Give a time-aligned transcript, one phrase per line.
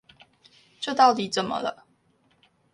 [0.79, 1.85] 這到底怎麼了？